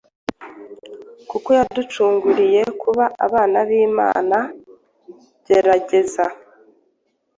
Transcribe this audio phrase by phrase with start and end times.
[1.29, 4.37] kuko yaducunguriye kuba abana b’Imana!
[5.45, 6.25] Gerageza